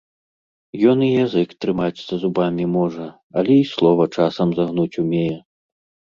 [0.91, 3.05] Ён і язык трымаць за зубамі можа,
[3.41, 5.37] але і слова часам загнуць умее.